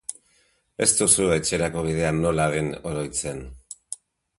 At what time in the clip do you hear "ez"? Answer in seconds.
0.85-0.87